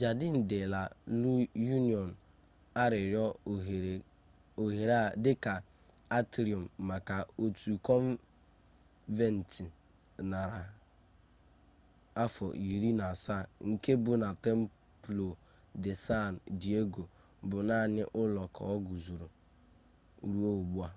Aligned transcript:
jardin 0.00 0.34
de 0.50 0.58
la 0.72 0.82
union 1.76 2.08
a 2.82 2.84
rụrụ 2.92 3.92
ohere 4.62 4.94
a 5.06 5.10
dịka 5.24 5.52
atrium 6.18 6.64
maka 6.88 7.16
otu 7.42 7.70
kọnventị 7.86 9.64
narị 10.30 10.62
afọ 12.22 12.46
iri 12.72 12.90
na 12.98 13.04
asaa 13.14 13.42
nke 13.68 13.92
bụ 14.04 14.12
na 14.22 14.28
templo 14.44 15.26
de 15.82 15.92
san 16.04 16.32
diego 16.60 17.02
bụ 17.48 17.56
naanị 17.68 18.02
ụlọ 18.20 18.42
ka 18.54 18.62
guzoro 18.86 19.28
ruo 20.30 20.50
ugbu 20.60 20.78
a 20.88 20.90